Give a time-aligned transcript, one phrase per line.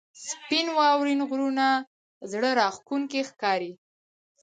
[0.27, 1.67] •سپین واورین غرونه
[2.31, 3.71] زړه راښکونکي ښکاري.